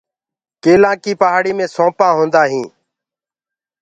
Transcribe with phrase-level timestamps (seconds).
[0.63, 2.71] ڪيلآ ڪيٚ پآهڙي مي سونٚپآ هوندآ هينٚ۔